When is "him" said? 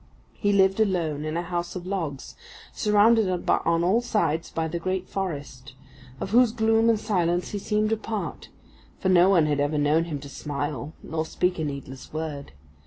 10.05-10.17